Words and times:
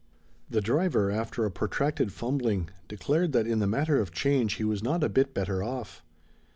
The 0.49 0.61
driver, 0.61 1.11
after 1.11 1.45
a 1.45 1.51
protracted 1.51 2.11
fumbling, 2.11 2.69
declared 2.87 3.33
that 3.33 3.45
in 3.45 3.59
the 3.59 3.67
matter 3.67 3.99
of 4.01 4.11
change 4.11 4.53
he 4.55 4.63
was 4.63 4.81
not 4.81 5.03
a 5.03 5.09
bit 5.09 5.31
better 5.31 5.61
of. 5.61 6.01